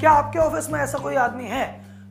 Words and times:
क्या 0.00 0.10
आपके 0.10 0.38
ऑफ़िस 0.38 0.68
में 0.70 0.78
ऐसा 0.80 0.98
कोई 0.98 1.14
आदमी 1.14 1.44
है 1.44 1.64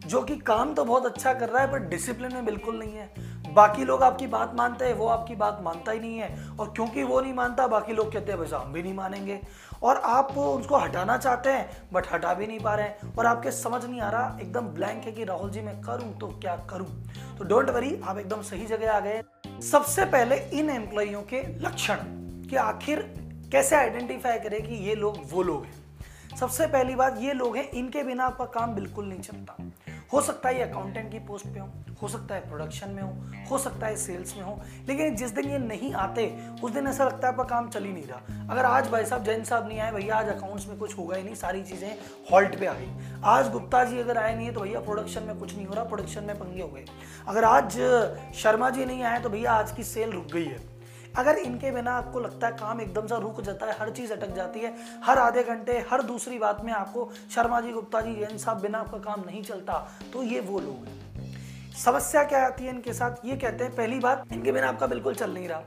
जो 0.08 0.22
कि 0.22 0.36
काम 0.38 0.74
तो 0.74 0.84
बहुत 0.86 1.06
अच्छा 1.06 1.34
कर 1.34 1.50
रहा 1.50 1.62
है, 1.62 1.72
पर 1.72 1.80
डिसिप्लिन 1.80 2.34
में 2.34 2.46
बिल्कुल 2.46 2.78
नहीं 2.80 2.96
है? 2.96 3.10
बाकी 3.54 3.86
लोग 3.86 4.04
आपकी 4.04 4.28
बात 4.28 4.52
मानते 4.56 4.86
हैं, 4.86 4.94
वो 4.94 5.08
आपकी 5.08 5.36
बात 5.36 5.60
मानता 5.64 5.92
ही 5.92 6.00
नहीं 6.00 6.18
है। 6.18 6.50
और 6.60 6.70
क्योंकि 6.70 7.04
वो 7.04 7.22
नहीं 7.22 7.34
मानता, 7.34 7.68
बाकी 7.68 7.94
लोग 7.94 8.12
कहते 8.14 8.32
हैं 8.32 8.40
वैसा 8.40 8.58
हम 8.58 8.74
भी 8.74 8.84
नहीं 8.84 8.94
मानेंगे। 8.94 9.40
और 9.84 9.98
आप 9.98 10.38
उसको 10.38 10.78
हटाना 10.78 11.18
चाहते 11.18 11.50
हैं 11.50 11.90
बट 11.94 12.12
हटा 12.14 12.34
भी 12.34 12.48
नहीं 12.48 12.60
पा 12.60 12.76
रहे 12.76 12.86
हैं। 12.86 13.16
और 13.16 13.26
आपके 13.26 13.52
समझ 13.52 13.84
नहीं 13.86 14.02
आ 14.02 14.10
रहा, 14.10 14.38
एकदम 14.42 14.68
ब्लैंक 14.68 15.04
है 15.06 15.12
कि 15.12 15.24
राहुल 15.24 15.50
जी, 15.50 15.62
मैं 15.62 15.82
करूँ 15.82 16.18
तो 16.20 16.28
क्या 16.28 16.56
करूँ? 16.70 16.88
तो 17.38 17.44
डोंट 17.44 17.70
वरी 17.70 18.00
आप 18.06 18.18
एकदम 18.18 18.42
सही 18.42 18.66
जगह 18.66 18.92
आ 18.92 19.00
गए 19.00 19.24
सबसे 19.72 20.06
पहले 20.06 20.36
इन 20.36 20.70
एम्प्लॉयों 20.70 21.22
के 21.24 21.44
लक्षण 21.60 21.96
कि 22.50 22.56
आखिर 22.56 23.02
कैसे 23.52 23.76
आइडेंटिफाई 23.76 24.40
करें 24.40 24.62
कि 24.64 24.76
ये 24.88 24.96
लोग, 24.96 25.18
वो 25.32 25.44
लोग 25.44 25.64
हैं? 25.64 25.79
सबसे 26.40 26.66
पहली 26.68 26.96
बात, 26.96 27.16
ये 27.20 27.34
लोग 27.34 27.56
हैं, 27.58 27.70
इनके 27.72 28.04
बिना 28.04 28.26
आपका 28.26 28.46
काम 28.52 28.74
बिल्कुल 28.76 29.06
नहीं 29.06 29.20
चलता। 29.22 29.56
हो 30.14 30.22
सकता 30.22 30.50
है 30.50 30.58
ये 30.58 30.64
अकाउंटेंट 30.64 31.12
की 31.12 31.20
पोस्ट 31.20 31.46
पे 31.46 31.60
हो 31.60 31.68
हो 32.02 32.08
सकता 32.08 32.36
है 32.36 32.48
प्रोडक्शन 32.50 32.90
में 32.90 33.02
हो 33.04 33.10
हो 33.50 33.58
सकता 33.58 33.88
है 33.88 33.96
सेल्स 33.96 34.36
में 34.38 34.44
हो, 34.44 34.58
लेकिन 34.88 35.16
जिस 35.16 35.32
दिन 35.32 35.50
ये 35.50 35.58
नहीं 35.58 35.94
आते, 35.96 36.26
उस 36.64 36.72
दिन 36.72 36.88
ऐसा 36.88 37.06
लगता 37.06 37.28
है 37.28 37.34
आपका 37.34 37.44
काम 37.46 37.70
चल 37.70 37.84
ही 37.84 37.92
नहीं 37.94 38.06
रहा। 38.06 38.48
अगर 38.52 38.66
आज 38.66 38.88
भाई 38.88 39.06
साहब, 39.06 39.24
जैन 39.24 39.44
साहब 39.44 39.68
नहीं 39.68 39.80
आए, 39.80 39.92
भैया 39.92 40.16
आज 40.16 40.30
अकाउंट्स 40.30 40.68
में 40.68 40.78
कुछ 40.80 40.98
होगा 40.98 41.18
ही 41.18 41.24
नहीं, 41.24 41.36
सारी 41.36 41.64
चीज़ें 41.64 41.98
हॉल्ट 42.32 42.60
पे 42.60 42.66
आ 42.66 42.74
गई। 42.74 43.20
आज 43.26 43.52
गुप्ता 43.52 43.84
जी 43.84 44.00
अगर 44.00 44.18
आए 44.18 44.36
नहीं 44.36 44.48
है 44.48 44.54
तो 44.54 44.62
भैया 44.62 44.80
प्रोडक्शन 44.80 45.24
में 45.24 45.38
कुछ 45.40 45.56
नहीं 45.56 45.66
हो 45.66 45.74
रहा 45.74 45.84
प्रोडक्शन 45.86 46.24
में 46.24 46.36
पंगे 46.40 46.62
हो 46.62 46.68
गए। 46.68 46.86
अगर 47.28 47.44
आज 47.44 47.80
शर्मा 48.36 48.70
जी 48.70 48.86
नहीं 48.86 49.04
आए 49.04 49.20
तो 49.20 49.30
भैया 49.30 49.54
आज 49.54 49.72
की 49.72 49.84
सेल 49.86 50.12
रुक 50.12 50.32
गई 50.34 50.46
है। 50.46 50.69
अगर 51.18 51.38
इनके 51.38 51.72
बिना 51.72 51.92
आपको 51.92 52.20
लगता 52.20 52.48
है 52.48 52.54
काम 52.54 52.82
एकदम 52.82 53.08
सा 53.08 53.18
रुक 53.18 53.42
जाता 53.42 53.66
है, 53.66 53.78
हर 53.80 53.90
चीज़ 53.90 54.14
अटक 54.14 54.36
जाती 54.36 54.60
है, 54.60 54.74
हर 55.04 55.18
आधे 55.18 55.44
घंटे, 55.44 55.78
हर 55.92 56.02
दूसरी 56.02 56.40
बात 56.40 56.64
में 56.66 56.74
आपको 56.74 57.10
शर्मा 57.32 57.62
जी, 57.62 57.72
गुप्ता 57.72 58.02
जी, 58.02 58.16
जैन 58.16 58.38
साहब 58.38 58.62
बिना 58.62 58.78
आपका 58.78 58.98
काम 58.98 59.24
नहीं 59.26 59.44
चलता 59.44 59.80
तो 60.14 60.24
ये 60.24 60.40
वो 60.40 60.60
लोग 60.60 60.86
हैं। 60.86 61.10
समस्या 61.76 62.24
क्या 62.24 62.46
आती 62.46 62.64
है 62.64 62.70
इनके 62.70 62.94
साथ? 62.94 63.26
ये 63.26 63.36
कहते 63.38 63.64
हैं, 63.64 63.76
पहली 63.76 64.00
बात, 64.00 64.24
इनके 64.34 64.52
बिना 64.52 64.70
आपका 64.70 64.88
बिल्कुल 64.88 65.16
चल 65.16 65.34
नहीं 65.34 65.48
रहा। 65.48 65.64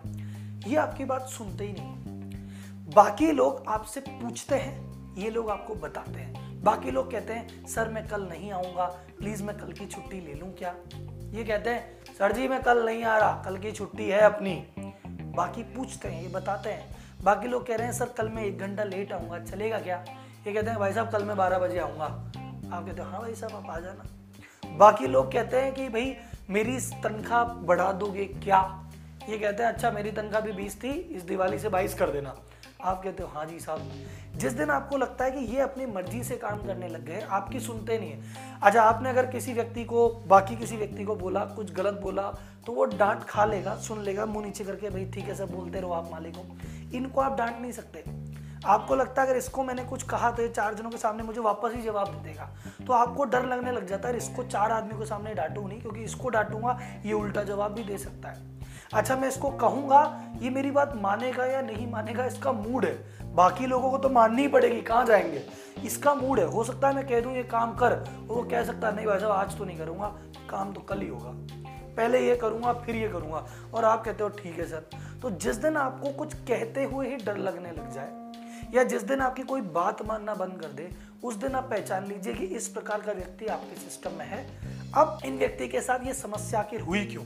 ये 0.66 0.76
आपकी 0.76 1.04
बात 1.04 1.22
सुनते 1.22 1.64
ही 1.64 1.72
नहीं। 1.72 2.92
बाकी 2.94 3.32
लोग 3.32 3.64
आपसे 3.68 4.00
पूछते 4.00 4.54
हैं, 4.54 5.14
ये 5.16 5.30
लोग 5.30 5.50
आपको 5.50 5.74
बताते 5.74 6.20
हैं। 6.20 6.62
बाकी 6.62 6.90
लोग 6.90 7.10
कहते 7.10 7.32
हैं, 7.32 7.66
सर, 7.66 7.88
मैं 7.88 8.06
कल 8.08 8.22
नहीं 8.22 8.52
आऊँगा, 8.52 8.84
प्लीज़ 9.18 9.42
मैं 9.42 9.56
कल 9.56 9.72
की 9.72 9.86
छुट्टी 9.86 10.20
ले 10.20 10.34
लूँ 10.34 10.52
क्या? 10.54 10.74
ये 11.32 11.44
कहते 11.44 11.70
हैं, 11.70 12.04
सर 12.18 12.32
जी, 12.32 12.48
मैं 12.48 12.62
कल 12.62 12.84
नहीं 12.86 13.04
आ 13.04 13.18
रहा, 13.18 13.42
कल 13.44 13.56
की 13.56 13.72
छुट्टी 13.72 14.08
है 14.08 14.20
अपनी। 14.20 14.66
बाकी 15.34 15.62
पूछते 15.62 16.08
हैं, 16.08 16.22
ये 16.22 16.28
बताते 16.28 16.70
हैं। 16.70 16.96
बाकी 17.24 17.48
लोग 17.48 17.66
कह 17.66 17.76
रहे 17.76 17.86
हैं, 17.86 17.94
सर, 17.94 18.06
कल 18.06 18.28
मैं 18.28 18.44
एक 18.44 18.58
घंटा 18.58 18.84
लेट 18.84 19.12
आऊँगा, 19.12 19.38
चलेगा 19.38 19.78
क्या? 19.78 20.04
ये 20.46 20.52
कहते 20.52 20.70
हैं, 20.70 20.78
भाई 20.78 20.92
साहब, 20.92 21.10
कल 21.10 21.24
मैं 21.24 21.36
बारह 21.36 21.58
बजे 21.58 21.78
आऊँगा। 21.78 22.04
आप 22.72 22.86
कहते 22.86 23.02
हैं 23.02 23.10
हाँ 23.10 23.20
भाई 23.20 23.34
साहब, 23.34 23.56
आप 23.56 23.70
आ 23.70 23.80
जाना। 23.80 24.04
बाकी 24.76 25.06
लोग 25.06 25.32
कहते 25.32 25.56
हैं 25.56 25.74
कि, 25.74 25.88
भाई, 25.88 26.16
मेरी 26.50 26.80
तनख्वाह 26.80 27.44
बढ़ा 27.44 27.92
दोगे 27.92 28.24
क्या? 28.24 28.88
ये 29.28 29.38
कहते 29.38 29.62
हैं 29.62 29.70
अच्छा 29.72 29.90
मेरी 29.90 30.10
तनख्वाह 30.10 30.40
भी 30.40 30.52
बीस 30.52 30.82
थी, 30.82 30.90
इस 30.90 31.22
दिवाली 31.22 31.58
से 31.58 31.68
बाईस 31.68 31.94
कर 31.94 32.10
देना। 32.10 32.36
आप 32.82 33.02
कहते 33.02 33.22
हो 33.22 33.28
हाँ 33.28 33.44
जी 33.46 33.58
साहब। 33.60 34.38
जिस 34.38 34.52
दिन 34.52 34.70
आपको 34.70 34.96
लगता 34.96 35.24
है 35.24 35.30
कि 35.30 35.38
ये 35.46 35.60
अपनी 35.60 35.86
मर्ज़ी 35.86 36.22
से 36.24 36.36
काम 36.36 36.58
करने 36.58 36.88
लग 36.88 37.04
गए, 37.04 37.20
आपकी 37.20 37.60
सुनते 37.60 37.98
नहीं 37.98 38.10
है। 38.10 38.60
अच्छा 38.62 38.82
आपने 38.82 39.10
अगर 39.10 39.26
किसी 39.26 39.52
व्यक्ति 39.52 39.84
को, 39.84 40.08
बाकी 40.28 40.56
किसी 40.56 40.76
व्यक्ति 40.76 41.04
को 41.04 41.16
बोला, 41.16 41.44
कुछ 41.46 41.72
गलत 41.72 42.00
बोला 42.02 42.22
तो 42.66 42.72
वो 42.72 42.84
डांट 42.86 43.22
खा 43.24 43.44
लेगा, 43.44 43.74
सुन 43.76 44.00
लेगा, 44.00 44.26
मुँह 44.26 44.44
नीचे 44.44 44.64
करके, 44.64 44.90
भाई, 44.90 45.04
ठीक 45.04 45.24
है, 45.24 45.34
सब 45.34 45.50
बोलते 45.50 45.80
रहो 45.80 45.92
आप 45.92 46.10
मालिक 46.12 46.36
हो। 46.36 46.44
इनको 46.94 47.20
आप 47.20 47.36
डांट 47.38 47.60
नहीं 47.60 47.72
सकते। 47.72 48.04
आपको 48.66 48.94
लगता 48.94 49.22
है 49.22 49.28
अगर 49.28 49.36
इसको 49.38 49.62
मैंने 49.64 49.84
कुछ 49.84 50.02
कहा 50.02 50.30
तो 50.30 50.42
ये 50.42 50.48
चार 50.48 50.74
जनों 50.74 50.90
के 50.90 50.98
सामने 50.98 51.22
मुझे 51.22 51.40
वापस 51.40 51.72
ही 51.74 51.82
जवाब 51.82 52.08
दे 52.08 52.22
देगा। 52.24 52.48
तो 52.86 52.92
आपको 52.92 53.24
डर 53.24 53.46
लगने 53.46 53.72
लग 53.72 53.86
जाता 53.86 54.08
है 54.08 54.16
इसको 54.16 54.42
चार 54.42 54.72
आदमी 54.72 54.98
के 54.98 55.06
सामने 55.06 55.34
डांटू 55.34 55.66
नहीं, 55.68 55.80
क्योंकि 55.80 56.00
इसको 56.00 56.28
डांटूँगा, 56.28 56.78
ये 57.06 57.12
उल्टा 57.12 57.42
जवाब 57.42 57.72
भी 57.72 57.84
दे 57.84 57.98
सकता 57.98 58.28
है। 58.28 58.50
अच्छा 58.94 59.16
मैं 59.16 59.28
इसको 59.28 59.50
कहूँगा, 59.50 60.22
ये 60.42 60.50
मेरी 60.50 60.70
बात 60.70 60.92
मानेगा 60.96 61.44
या 61.44 61.60
नहीं 61.60 61.90
मानेगा, 61.90 62.24
इसका 62.24 62.52
मूड 62.52 62.84
है। 62.84 63.04
बाकी 63.34 63.66
लोगों 63.66 63.90
को 63.90 63.98
तो 63.98 64.08
माननी 64.08 64.42
ही 64.42 64.48
पड़ेगी, 64.48 64.82
कहाँ 64.82 65.04
जाएँगे? 65.06 65.42
इसका 65.84 66.14
मूड 66.14 66.40
है। 66.40 66.46
हो 66.46 66.64
सकता 66.64 66.88
है 66.88 66.94
मैं 66.94 67.06
कह 67.06 67.20
दूँ, 67.20 67.34
ये 67.34 67.42
काम 67.42 67.74
कर 67.74 67.92
और 67.92 68.36
वो 68.36 68.42
कह 68.42 68.64
सकता 68.64 68.88
है, 68.88 68.96
नहीं 68.96 69.06
भाई 69.06 69.18
साहब, 69.18 69.32
आज 69.32 69.58
तो 69.58 69.64
नहीं 69.64 69.78
करूँगा, 69.78 70.06
काम 70.50 70.72
तो 70.72 70.80
कल 70.80 71.00
ही 71.00 71.08
होगा। 71.08 71.30
पहले 71.96 72.28
ये 72.28 72.36
करूँगा, 72.36 72.72
फिर 72.72 72.96
ये 72.96 73.08
करूँगा। 73.08 73.46
और 73.74 73.84
आप 73.84 74.04
कहते 74.04 74.22
हो, 74.22 74.28
ठीक 74.28 74.58
है 74.58 74.66
सर। 74.66 74.90
तो 75.22 75.30
जिस 75.30 75.56
दिन 75.56 75.76
आपको 75.76 76.08
कुछ 76.08 76.34
कहते 76.34 76.84
हुए 76.84 77.08
ही 77.08 77.16
डर 77.16 77.36
लगने 77.36 77.70
लग 77.70 77.92
जाए, 77.92 78.10
या 78.74 78.82
जिस 78.82 79.02
दिन 79.02 79.20
आपकी 79.20 79.42
कोई 79.42 79.60
बात 79.60 80.06
मानना 80.06 80.34
बंद 80.34 80.60
कर 80.60 80.68
दे, 80.68 80.90
उस 81.24 81.34
दिन 81.34 81.52
आप 81.52 81.64
पहचान 81.64 82.06
लीजिए 82.06 82.34
कि 82.34 82.44
इस 82.44 82.68
प्रकार 82.68 83.00
का 83.00 83.12
व्यक्ति 83.12 83.46
आपके 83.46 83.76
सिस्टम 83.76 84.10
में 84.10 84.26
है। 84.26 84.46
अब 84.94 85.18
इन 85.24 85.38
व्यक्ति 85.38 85.68
के 85.68 85.80
साथ 85.80 86.06
ये 86.06 86.14
समस्या 86.14 86.60
आखिर 86.60 86.80
हुई 86.80 87.04
क्यों? 87.04 87.24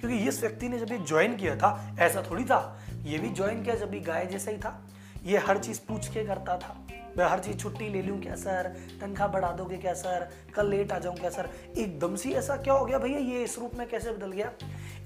क्योंकि 0.00 0.18
इस 0.18 0.40
व्यक्ति 0.40 0.68
ने 0.68 0.78
जब 0.78 0.92
ये 0.92 0.98
ज्वाइन 0.98 1.36
किया 1.36 1.56
था, 1.56 1.96
ऐसा 2.00 2.22
थोड़ी 2.30 2.44
था। 2.44 2.80
ये 3.04 3.18
भी 3.18 3.28
ज्वाइन 3.28 3.62
किया 3.62 3.74
जब 3.74 3.90
भी 3.90 4.00
गाय 4.00 4.26
जैसा 4.26 4.50
ही 4.50 4.56
था। 4.56 4.88
ये 5.24 5.38
हर 5.38 5.58
चीज़ 5.58 5.80
पूछ 5.88 6.08
के 6.08 6.24
करता 6.24 6.58
था। 6.58 6.86
मैं 7.18 7.24
हर 7.24 7.38
चीज़ 7.38 7.56
छुट्टी 7.56 7.88
ले 7.88 8.02
लूँ 8.02 8.20
क्या, 8.20 8.34
सर? 8.34 8.76
तनख्वाह 9.00 9.28
बढ़ा 9.28 9.52
दोगे 9.52 9.76
क्या, 9.76 9.94
सर? 9.94 10.28
कल 10.54 10.68
लेट 10.68 10.92
आ 10.92 10.98
जाऊँ 10.98 11.16
क्या, 11.16 11.30
सर? 11.30 11.48
एकदम 11.78 12.16
से 12.16 12.30
ऐसा 12.30 12.56
क्या 12.56 12.74
हो 12.74 12.84
गया 12.84 12.98
भैया? 12.98 13.18
ये 13.18 13.44
इस 13.44 13.58
रूप 13.58 13.74
में 13.74 13.88
कैसे 13.88 14.12
बदल 14.12 14.32
गया? 14.32 14.52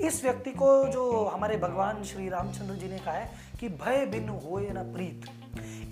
इस 0.00 0.24
व्यक्ति 0.24 0.50
को 0.50 0.88
जो 0.88 1.24
हमारे 1.24 1.56
भगवान 1.56 2.04
श्री 2.04 2.28
रामचंद्र 2.28 2.74
जी 2.74 2.88
ने 2.88 2.98
कहा 2.98 3.14
है 3.14 3.32
कि 3.60 3.68
भय 3.68 4.06
बिन 4.06 4.28
हो 4.28 4.72
ना 4.72 4.82
प्रीत। 4.82 5.41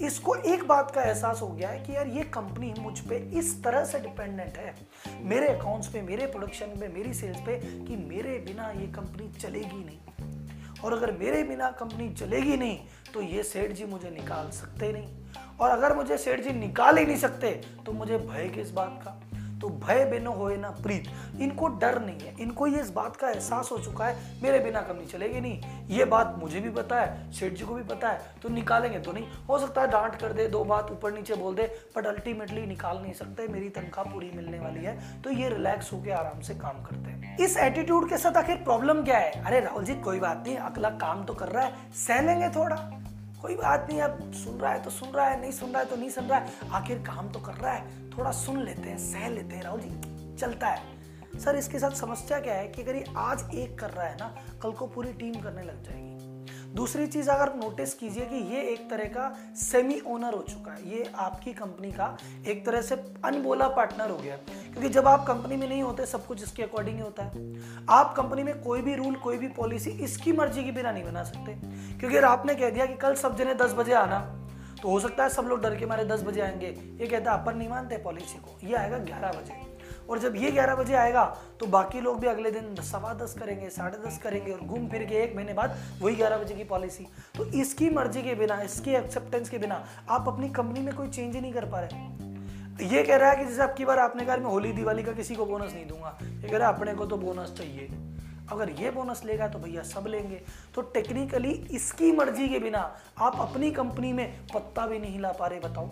इसको 0.01 0.35
एक 0.35 0.67
बात 0.69 0.91
का 0.91 1.03
एहसास 1.03 1.41
हो 1.43 1.49
गया 1.49 1.69
है 1.69 1.79
कि 1.81 1.97
यार 1.97 2.07
ये 2.09 2.23
कंपनी 2.35 2.73
मुझ 2.79 2.99
पर 3.01 3.31
इस 3.39 3.63
तरह 3.65 3.85
से 3.85 3.99
डिपेंडेंट 3.99 4.57
है, 4.57 4.75
मेरे 5.23 5.49
अकाउंट्स 5.49 5.89
पे, 5.89 6.03
मेरे 6.03 6.27
प्रोडक्शन 6.27 6.67
पे, 6.81 6.89
मेरी 6.89 7.15
सेल्स 7.15 7.41
पे, 7.47 7.57
कि 7.57 7.97
मेरे 8.09 8.39
बिना 8.47 8.71
ये 8.71 8.87
कंपनी 8.93 9.29
चलेगी 9.41 9.85
नहीं। 9.85 9.99
और 10.81 10.93
अगर 10.93 11.13
मेरे 11.13 11.43
बिना 11.43 11.71
कंपनी 11.71 12.09
चलेगी 12.11 12.57
नहीं 12.57 12.79
तो 13.15 13.23
ये 13.23 13.43
सेठ 13.43 13.73
जी 13.73 13.85
मुझे 13.85 14.11
निकाल 14.11 14.51
सकते 14.51 14.93
नहीं। 14.93 15.09
और 15.61 15.71
अगर 15.71 15.97
मुझे 15.97 16.17
सेठ 16.19 16.41
जी 16.41 16.53
निकाल 16.53 16.99
ही 16.99 17.05
नहीं 17.07 17.17
सकते 17.17 17.51
तो 17.87 17.93
मुझे 17.93 18.19
भय 18.19 18.49
किस 18.49 18.71
बात 18.71 19.01
का। 19.05 19.21
तो 19.61 19.69
भय 19.81 20.05
बिनो 20.05 20.33
होए 20.33 20.57
ना 20.57 20.71
प्रीत। 20.83 21.09
इनको 21.41 21.69
डर 21.81 22.01
नहीं 22.01 22.21
है। 22.21 22.35
इनको 22.41 22.67
ये 22.67 22.81
इस 22.81 22.91
बात 22.91 23.17
का 23.17 23.31
एहसास 23.31 23.69
हो 23.73 23.79
चुका 23.79 24.05
है, 24.05 24.17
मेरे 24.43 24.59
बिना 24.61 24.81
कमी 24.83 25.07
चलेगी 25.07 25.41
नहीं। 25.41 25.87
ये 25.89 26.05
बात 26.07 26.35
मुझे 26.39 26.61
भी 26.61 26.71
पता 26.73 27.01
है, 27.01 27.31
सेठ 27.33 27.53
जी 27.53 27.65
को 27.65 27.75
भी 27.75 27.83
पता 27.85 28.09
है 28.09 28.35
तो 28.43 28.49
निकालेंगे 28.51 28.99
तो 29.01 29.13
नहीं। 29.13 29.27
हो 29.49 29.59
सकता 29.59 29.81
है 29.81 29.91
डांट 29.91 30.15
कर 30.15 30.33
दे, 30.33 30.47
दो 30.49 30.65
बात 30.65 30.91
ऊपर 30.93 31.13
नीचे 31.13 31.35
बोल 31.37 31.55
दे 31.55 31.63
बट 31.97 32.07
अल्टीमेटली 32.07 32.67
निकाल 32.67 32.99
नहीं 32.99 33.13
सकते, 33.15 33.49
मेरी 33.49 33.69
तनख्वाह 33.71 34.13
पूरी 34.13 34.31
मिलने 34.35 34.59
वाली 34.59 34.85
है 34.85 34.99
तो 35.23 35.31
ये 35.33 35.49
रिलैक्स 35.49 35.93
होकर 35.93 36.11
आराम 36.13 36.41
से 36.41 36.55
काम 36.57 36.83
करते 36.85 37.11
हैं। 37.11 37.37
इस 37.39 37.57
एटीट्यूड 37.59 38.09
के 38.09 38.19
साथ 38.19 38.37
आखिर 38.37 38.57
प्रॉब्लम 38.65 39.03
क्या 39.05 39.19
है? 39.19 39.45
अरे 39.45 39.61
राहुल 39.61 39.85
जी, 39.85 39.95
कोई 39.97 40.21
बात 40.21 40.43
नहीं, 40.47 40.57
अगला 40.59 40.91
काम 40.99 41.25
तो 41.25 41.35
कर 41.35 41.49
रहा 41.49 41.65
है, 41.65 41.93
सह 41.97 42.21
लेंगे 42.23 42.49
थोड़ा। 42.51 42.77
कोई 43.43 43.55
बात 43.55 43.87
नहीं, 43.91 44.01
अब 44.01 44.33
सुन 44.35 44.59
रहा 44.59 44.73
है 44.73 44.83
तो 44.83 44.91
सुन 44.91 45.09
रहा 45.09 45.27
है, 45.27 45.41
नहीं 45.41 45.53
सुन 45.53 45.71
रहा 45.71 45.83
है 45.83 45.89
तो 45.89 45.97
नहीं 45.97 46.11
सुन 46.11 46.25
रहा 46.25 46.39
है। 46.39 46.69
आखिर 46.73 46.99
काम 46.99 47.29
तो 47.29 47.41
कर 47.41 47.55
रहा 47.55 47.73
है, 47.73 48.11
थोड़ा 48.11 48.31
सुन 48.31 48.63
लेते 48.63 48.83
हैं, 48.83 48.99
सह 48.99 49.29
लेते 49.29 49.57
हैं, 49.57 49.63
राहुल 49.63 49.81
जी, 49.81 50.37
चलता 50.37 50.67
है। 50.67 51.39
सर, 51.39 51.57
इसके 51.57 51.79
साथ 51.79 51.91
समस्या 51.91 52.41
क्या 52.41 52.55
है 52.55 52.69
कि 52.69 52.83
अगर 52.83 52.97
ये 52.97 53.05
आज 53.17 53.55
एक 53.55 53.79
कर 53.79 53.91
रहा 53.91 54.07
है 54.07 54.17
ना, 54.17 54.35
कल 54.63 54.73
को 54.73 54.87
पूरी 54.87 55.13
टीम 55.13 55.35
करने 55.35 55.63
लग 55.63 55.83
जाएगी। 55.83 56.10
दूसरी 56.71 57.07
चीज़ 57.07 57.29
अगर 57.31 57.53
नोटिस 57.55 57.93
कीजिए 57.95 58.25
कि 58.25 58.37
ये 58.55 58.61
एक 58.63 58.89
तरह 58.91 59.05
का 59.05 59.55
सेमी 59.57 60.01
ओनर 60.07 60.35
हो 60.35 60.43
चुका 60.43 60.73
है। 60.73 60.91
ये 60.91 61.11
आपकी 61.17 61.53
कंपनी 61.53 61.91
का 61.93 62.17
एक 62.49 62.65
तरह 62.67 62.83
से 62.83 62.95
अनबोला 63.25 63.69
पार्टनर 63.69 64.11
हो 64.11 64.17
गया 64.17 64.37
क्योंकि 64.37 64.89
जब 64.89 65.09
आप 65.09 65.27
कंपनी 65.27 65.57
में 65.57 65.69
नहीं 65.69 65.83
होते, 65.83 66.07
सब 66.07 66.27
कुछ 66.27 66.43
इसके 66.43 66.63
अकॉर्डिंग 66.63 66.97
ही 66.97 67.03
होता 67.03 67.25
है। 67.25 67.55
आप 67.91 68.15
कंपनी 68.17 68.43
में 68.43 68.63
कोई 68.63 68.83
भी 68.83 68.95
रूल 68.95 69.15
कोई 69.15 69.39
भी 69.39 69.49
पॉलिसी 69.49 69.91
इसकी 69.91 70.33
मर्ज़ी 70.33 70.65
के 70.65 70.73
बिना 70.73 70.93
नहीं 70.93 71.05
बना 71.05 71.23
सकते। 71.23 71.55
क्योंकि 71.99 72.17
अगर 72.17 72.25
आपने 72.25 72.55
कह 72.55 72.71
दिया 72.71 72.87
कि 72.87 72.95
कल 72.95 73.15
सब 73.15 73.37
जने 73.37 73.55
दस 73.55 73.73
बजे 73.73 73.95
आना 73.95 74.21
तो 74.83 74.89
हो 74.89 75.01
सकता 75.01 75.23
है 75.23 75.31
सब 75.31 75.43
लोग 75.43 75.61
डर 75.63 75.77
के 75.77 75.87
मारे 75.87 76.05
दस 76.05 76.23
बजे 76.23 76.41
आएँगे। 76.41 76.67
ये 77.01 77.07
कहता 77.07 77.33
है, 77.33 77.41
अपन 77.41 77.57
नहीं 77.57 77.69
मानते 77.69 77.97
पॉलिसी 77.97 78.39
को। 78.39 78.59
ये 78.67 78.75
आएगा 78.75 78.99
ग्यारह 78.99 79.33
बजे। 79.33 79.80
और 80.11 80.19
जब 80.19 80.37
ये 80.37 80.51
ग्यारह 80.51 80.75
बजे 80.75 80.95
आएगा 80.95 81.25
तो 81.61 81.67
बाकी 81.69 82.01
लोग 82.01 82.21
भी 82.21 82.27
अगले 82.27 82.51
दिन 82.51 82.75
सवा 82.83 83.13
दस 83.15 83.35
करेंगे, 83.39 83.69
साढ़े 83.71 83.99
दस 84.07 84.19
करेंगे 84.19 84.53
और 84.53 84.61
घूम 84.61 84.89
फिर 84.89 85.05
के 85.05 85.23
एक 85.23 85.37
महीने 85.37 85.53
बाद 85.55 85.77
वही 86.01 86.15
ग्यारह 86.17 86.39
बजे 86.39 86.55
की 86.55 86.65
पॉलिसी 86.65 87.07
तो 87.37 87.45
इसकी 87.45 87.91
मर्ज़ी 87.91 88.23
के 88.23 88.35
बिना, 88.35 88.61
इसके 88.63 88.97
एक्सेप्टेंस 88.97 89.49
के 89.49 89.59
बिना 89.59 89.85
आप 90.09 90.29
अपनी 90.29 90.49
कंपनी 90.51 90.81
में 90.81 90.95
कोई 90.97 91.09
चेंज 91.09 91.35
ही 91.35 91.41
नहीं 91.41 91.53
कर 91.53 91.65
पा 91.65 91.81
रहे। 91.81 92.89
ये 92.89 93.03
कह 93.03 93.17
रहा 93.17 93.31
है 93.31 93.37
कि 93.37 93.45
जैसे 93.45 93.63
आपकी 93.63 93.85
बार 93.85 93.99
आपने 93.99 94.25
कहा 94.25 94.37
मैं 94.37 94.51
होली 94.51 94.73
दिवाली 94.73 95.03
का 95.03 95.13
किसी 95.13 95.35
को 95.35 95.47
बोनस 95.47 95.73
नहीं 95.75 95.87
दूँगा। 95.87 96.19
ये 96.23 96.49
कह 96.49 96.57
रहा 96.57 96.69
है, 96.69 96.75
अपने 96.75 96.95
को 96.95 97.07
तो 97.07 97.17
बोनस 97.17 97.55
चाहिए। 97.59 97.89
अगर 98.53 98.71
ये 98.73 98.91
बोनस 98.91 99.23
लेगा 99.25 99.49
तो 99.49 99.59
भैया 99.59 99.83
सब 99.85 100.07
लेंगे। 100.09 100.41
तो 100.75 100.83
टेक्निकली 100.95 101.51
इसकी 101.73 102.13
मर्ज़ी 102.13 102.49
के 102.49 102.59
बिना 102.59 102.81
आप 103.19 103.37
अपनी 103.41 103.71
कंपनी 103.71 104.13
में 104.13 104.27
पत्ता 104.55 104.87
भी 104.87 104.99
नहीं 104.99 105.21
ला 105.21 105.33
पा 105.33 105.47
रहे, 105.47 105.61
बताओ। 105.61 105.87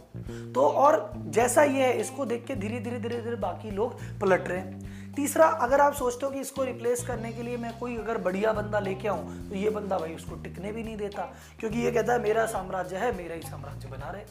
तो 0.55 0.61
और 0.61 1.13
जैसा 1.17 1.63
ये 1.63 1.83
है, 1.83 1.99
इसको 2.01 2.25
देख 2.27 2.45
के 2.47 2.55
धीरे 2.57 2.81
धीरे 2.81 2.99
धीरे 2.99 3.21
धीरे 3.21 3.37
बाकी 3.39 3.71
लोग 3.71 4.01
पलट 4.21 4.49
रहे 4.49 4.59
हैं। 4.59 4.97
तीसरा, 5.15 5.47
अगर 5.47 5.81
आप 5.81 5.95
सोचते 5.95 6.27
हो 6.27 6.33
कि 6.33 6.41
इसको 6.41 6.65
रिप्लेस 6.65 7.03
करने 7.07 7.33
के 7.33 7.43
लिए 7.43 7.57
मैं 7.57 7.73
कोई 7.79 7.97
अगर 7.97 8.19
बढ़िया 8.21 8.53
बंदा 8.53 8.79
लेके 8.81 9.09
आऊँ 9.09 9.49
तो 9.49 9.55
ये 9.55 9.71
बंदा 9.71 9.99
भाई 9.99 10.15
उसको 10.15 10.37
टिकने 10.37 10.73
भी 10.73 10.83
नहीं 10.83 10.97
देता, 10.97 11.23
क्योंकि 11.61 11.79
ये 11.79 11.91
कहता 11.91 12.13
है, 12.13 12.23
मेरा 12.23 12.47
साम्राज्य 12.47 12.97
है, 12.97 13.17
मेरा 13.17 13.35
ही 13.35 13.43
साम्राज्य 13.43 13.89
बना 13.89 14.11
रहे। 14.11 14.23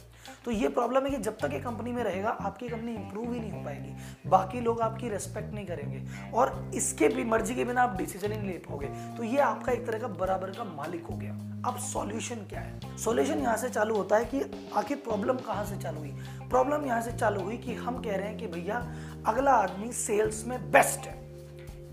तो 0.46 0.52
ये 0.52 0.68
प्रॉब्लम 0.68 1.04
है 1.04 1.10
कि 1.10 1.18
जब 1.18 1.38
तक 1.38 1.50
ये 1.54 1.60
कंपनी 1.60 1.92
में 1.92 2.04
रहेगा, 2.04 2.30
आपकी 2.30 2.70
कंपनी 2.70 2.96
इंप्रूव 2.96 3.34
ही 3.34 3.40
नहीं 3.40 3.52
हो 3.52 3.64
पाएगी। 3.64 3.96
बाकी 4.30 4.60
लोग 4.60 4.82
आपकी 4.82 5.10
रेस्पेक्ट 5.10 5.54
नहीं 5.54 5.66
करेंगे। 5.66 6.32
और 6.32 6.72
इसके 6.76 7.08
भी, 7.08 7.24
मर्ज़ी 7.24 7.56
के 7.56 7.66
बिना 7.66 7.82
आप 7.82 7.98
डिसीज़न 7.98 8.32
ही 8.32 8.38
नहीं 8.38 8.48
ले 8.48 8.58
पाओगे। 8.58 8.88
तो 8.88 9.24
ये 9.24 9.38
आपका 9.38 9.72
एक 9.72 9.88
तरह 9.88 10.00
का 10.00 10.08
बराबर 10.08 10.48
का 10.48 10.64
मालिक 10.64 11.06
हो 11.06 11.18
गया। 11.18 11.34
अब 11.66 11.78
सॉल्यूशन 11.78 12.36
क्या 12.36 12.60
है? 12.60 12.98
सॉल्यूशन 12.98 13.40
यहाँ 13.40 13.58
से 13.58 13.70
चालू 13.70 13.96
होता 13.96 14.16
है 14.16 14.26
कि 14.26 14.70
आखिर 14.76 14.98
प्रॉब्लम 14.98 15.36
कहाँ 15.36 15.66
से 15.66 15.78
चालू 15.78 16.00
हुई? 16.00 16.12
प्रॉब्लम 16.50 16.86
यहाँ 16.86 17.02
से 17.02 17.12
चालू 17.12 17.42
हुई 17.42 17.58
कि 17.58 17.74
हम 17.74 18.02
कह 18.02 18.16
रहे 18.16 18.28
हैं 18.28 18.38
कि 18.38 18.48
भैया, 18.48 18.96
अगला 19.26 19.52
आदमी 19.52 19.92
सेल्स 19.92 20.46
में 20.46 20.72
बेस्ट 20.72 21.00
है। 21.00 21.27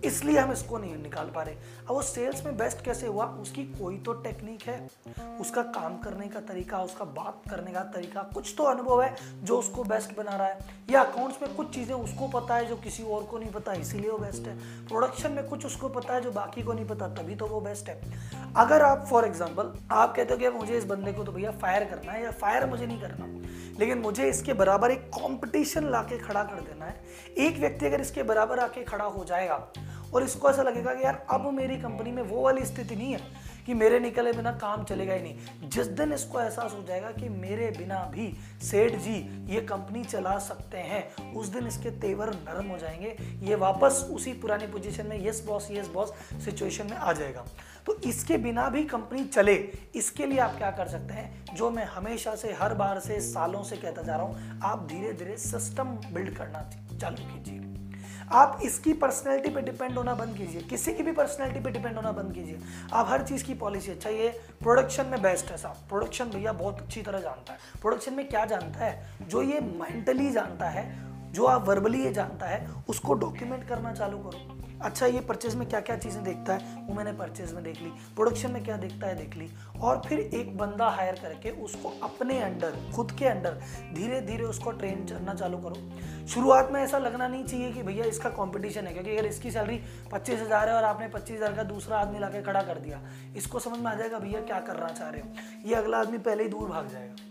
इसलिए 0.04 0.38
हम 0.38 0.52
इसको 0.52 0.78
नहीं 0.78 0.96
निकाल 0.96 1.30
पा 1.34 1.42
रहे। 1.42 1.54
अब 1.54 1.90
वो 1.90 2.02
सेल्स 2.02 2.44
में 2.44 2.56
बेस्ट 2.56 2.84
कैसे 2.84 3.06
हुआ? 3.06 3.24
उसकी 3.42 3.64
कोई 3.72 3.96
तो 3.98 4.12
टेक्निक 4.22 4.62
है। 4.62 4.78
उसका 5.40 5.62
काम 5.62 5.96
करने 5.98 6.26
का 6.28 6.40
तरीका, 6.42 6.78
उसका 6.80 7.04
बात 7.04 7.42
करने 7.50 7.72
का 7.72 7.80
तरीका, 7.94 8.22
कुछ 8.34 8.54
तो 8.58 8.64
अनुभव 8.64 9.02
है 9.02 9.14
जो 9.44 9.58
उसको 9.58 9.84
बेस्ट 9.84 10.16
बना 10.16 10.36
रहा 10.36 10.46
है। 10.46 10.58
या 10.90 11.02
अकाउंट्स 11.02 11.42
में 11.42 11.54
कुछ 11.54 11.74
चीज़ें 11.74 11.94
उसको 11.94 12.28
पता 12.30 12.56
है 12.56 12.66
जो 12.66 12.76
किसी 12.76 13.02
और 13.04 13.22
को 13.22 13.38
नहीं 13.38 13.50
पता, 13.50 13.72
इसीलिए 13.74 14.10
वो 14.10 14.18
बेस्ट 14.18 14.46
है। 14.46 14.56
प्रोडक्शन 14.86 15.32
में 15.32 15.46
कुछ 15.48 15.66
उसको 15.66 15.88
पता 15.88 16.14
है 16.14 16.20
जो 16.20 16.30
बाकी 16.32 16.62
को 16.62 16.72
नहीं 16.72 16.86
पता, 16.86 17.08
तभी 17.14 17.34
तो 17.34 17.46
वो 17.46 17.60
बेस्ट 17.60 17.88
है। 17.88 18.00
अगर 18.56 18.82
आप 18.82 19.06
फॉर 19.10 19.24
एग्ज़ाम्पल 19.24 19.72
आप 19.92 20.14
कहते 20.16 20.34
हो 20.34 20.38
कि 20.40 20.48
मुझे 20.48 20.76
इस 20.78 20.84
बंदे 20.84 21.12
को 21.12 21.24
तो 21.24 21.32
भैया 21.32 21.50
फायर 21.62 21.84
करना 21.84 22.12
है 22.12 22.22
या 22.22 22.30
फायर 22.32 22.66
मुझे 22.66 22.86
नहीं 22.86 23.00
करना। 23.00 23.32
लेकिन 23.78 23.98
मुझे 23.98 24.28
इसके 24.28 24.52
बराबर 24.52 24.90
एक 24.90 25.08
कंपटीशन 25.08 25.88
लाके 25.90 26.18
खड़ा 26.18 26.42
कर 26.42 26.60
देना 26.60 26.84
है। 26.84 27.02
एक 27.38 27.58
व्यक्ति 27.58 27.86
अगर 27.86 28.00
इसके 28.00 28.22
बराबर 28.22 28.58
आके 28.58 28.82
खड़ा 28.84 29.04
हो 29.04 29.24
जाएगा 29.24 29.56
और 30.14 30.22
इसको 30.22 30.50
ऐसा 30.50 30.62
लगेगा 30.62 30.94
कि 30.94 31.04
यार, 31.04 31.26
अब 31.30 31.50
मेरी 31.50 31.76
कंपनी 31.76 32.12
में 32.12 32.22
वो 32.22 32.42
वाली 32.42 32.64
स्थिति 32.64 32.96
नहीं 32.96 33.12
है 33.12 33.54
कि 33.66 33.74
मेरे 33.74 34.00
निकले 34.00 34.32
बिना 34.32 34.52
काम 34.52 34.84
चलेगा 34.84 35.14
ही 35.14 35.22
नहीं। 35.22 35.68
जिस 35.70 35.86
दिन 35.86 36.12
इसको 36.12 36.40
एहसास 36.40 36.72
हो 36.72 36.82
जाएगा 36.82 37.10
कि 37.10 37.28
मेरे 37.28 37.74
बिना 37.78 37.98
भी 37.98 38.36
सेठ 38.62 38.92
जी 38.92 39.46
ये 39.54 39.60
कंपनी 39.60 40.04
चला 40.04 40.38
सकते 40.38 40.78
हैं, 40.78 41.32
उस 41.34 41.46
दिन 41.46 41.66
इसके 41.66 41.90
तेवर 41.90 42.34
नरम 42.34 42.66
हो 42.66 42.78
जाएँगे। 42.78 43.16
ये 43.46 43.54
वापस 43.54 44.08
उसी 44.12 44.32
पुरानी 44.32 44.66
पोजीशन 44.66 45.06
में 45.06 45.26
yes 45.26 45.44
boss 45.46 45.68
yes 45.70 45.88
boss 45.88 46.12
situation 46.44 46.86
में 46.86 46.96
आ 46.96 47.12
जाएगा। 47.12 47.44
तो 47.86 47.94
इसके 47.94 48.36
बिना 48.36 48.68
भी 48.68 48.84
कंपनी 48.84 49.24
चले, 49.24 49.54
इसके 49.94 50.26
लिए 50.26 50.38
आप 50.38 50.56
क्या 50.56 50.70
कर 50.70 50.88
सकते 50.88 51.14
हैं? 51.14 51.44
जो 51.54 51.70
मैं 51.70 51.84
हमेशा 51.84 52.34
से, 52.34 52.52
हर 52.52 52.74
बार 52.74 53.00
से, 53.00 53.20
सालों 53.20 53.62
से 53.62 53.76
कहता 53.76 54.02
जा 54.02 54.16
रहा 54.16 54.26
हूँ, 54.26 54.60
आप 54.64 54.86
धीरे 54.86 55.12
धीरे 55.12 55.36
सिस्टम 55.36 55.84
बिल्ड 55.84 56.36
करना 56.36 56.70
चालू 56.98 57.16
कीजिए। 57.16 57.63
आप 58.32 58.58
इसकी 58.62 58.92
पर्सनैलिटी 58.92 59.48
पर 59.48 59.60
डिपेंड 59.60 59.98
होना 59.98 60.14
बंद 60.14 60.36
कीजिए। 60.36 60.60
किसी 60.60 60.94
की 60.94 61.02
भी 61.02 61.12
पर्सनैलिटी 61.12 61.60
पर 61.60 61.70
डिपेंड 61.70 61.96
होना 61.96 62.12
बंद 62.12 62.32
कीजिए। 62.32 62.60
आप 62.92 63.06
हर 63.08 63.22
चीज़ 63.22 63.44
की 63.44 63.54
पॉलिसी 63.54 63.90
अच्छा 63.90 64.10
ये 64.10 64.28
प्रोडक्शन 64.62 65.06
में 65.06 65.22
बेस्ट 65.22 65.50
है 65.50 65.56
साहब। 65.56 65.76
प्रोडक्शन 65.88 66.24
भैया 66.24 66.52
बहुत 66.52 66.80
अच्छी 66.80 67.02
तरह 67.02 67.18
जानता 67.18 67.52
है। 67.52 67.58
प्रोडक्शन 67.80 68.14
में 68.14 68.28
क्या 68.28 68.44
जानता 68.44 68.84
है? 68.84 69.14
जो 69.28 69.42
ये 69.42 69.60
मेंटली 69.60 70.30
जानता 70.30 70.68
है, 70.68 71.14
जो 71.32 71.44
आप 71.44 71.68
वर्बली 71.68 72.04
ये 72.04 72.12
जानता 72.12 72.46
है, 72.46 72.70
उसको 72.88 73.14
डॉक्यूमेंट 73.14 73.68
करना 73.68 73.92
चालू 73.92 74.18
करो। 74.18 74.53
अच्छा 74.84 75.06
ये 75.06 75.20
परचेज 75.20 75.54
में 75.54 75.68
क्या 75.68 75.80
क्या 75.80 75.96
चीज़ें 75.96 76.22
देखता 76.24 76.54
है? 76.54 76.86
वो 76.86 76.94
मैंने 76.94 77.12
परचेज 77.12 77.52
में 77.52 77.62
देख 77.64 77.80
ली। 77.82 77.88
प्रोडक्शन 78.14 78.50
में 78.50 78.62
क्या 78.64 78.76
देखता 78.76 79.06
है, 79.06 79.16
देख 79.16 79.36
ली। 79.36 79.48
और 79.80 80.02
फिर 80.06 80.18
एक 80.18 80.56
बंदा 80.58 80.88
हायर 80.88 81.18
करके 81.22 81.50
उसको 81.64 81.92
अपने 82.02 82.38
अंडर, 82.42 82.76
खुद 82.96 83.12
के 83.18 83.26
अंडर 83.26 83.60
धीरे 83.94 84.20
धीरे 84.20 84.44
उसको 84.44 84.70
ट्रेन 84.72 85.04
करना 85.06 85.34
चालू 85.34 85.58
करो। 85.58 86.26
शुरुआत 86.26 86.70
में 86.72 86.80
ऐसा 86.82 86.98
लगना 86.98 87.28
नहीं 87.28 87.44
चाहिए 87.44 87.72
कि 87.72 87.82
भैया 87.82 88.04
इसका 88.04 88.30
कॉम्पिटिशन 88.30 88.86
है, 88.86 88.92
क्योंकि 88.92 89.16
अगर 89.16 89.26
इसकी 89.26 89.50
सैलरी 89.50 89.80
पच्चीस 90.12 90.40
हज़ार 90.40 90.68
है 90.68 90.74
और 90.74 90.84
आपने 90.84 91.08
पच्चीस 91.08 91.36
हज़ार 91.36 91.54
का 91.54 91.62
दूसरा 91.64 91.98
आदमी 91.98 92.18
ला 92.18 92.28
खड़ा 92.34 92.62
कर 92.62 92.78
दिया, 92.78 93.00
इसको 93.36 93.58
समझ 93.58 93.78
में 93.78 93.90
आ 93.90 93.94
जाएगा, 93.94 94.18
भैया 94.18 94.40
क्या 94.42 94.60
करना 94.60 94.88
चाह 94.88 95.08
रहे 95.10 95.20
हो? 95.20 95.68
ये 95.68 95.74
अगला 95.74 95.98
आदमी 95.98 96.18
पहले 96.20 96.42
ही 96.42 96.48
दूर 96.48 96.68
भाग 96.68 96.88
जाएगा। 96.88 97.23